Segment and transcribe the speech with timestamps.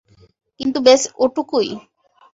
[0.59, 1.69] কিন্তু ব্যস ওটুকুই।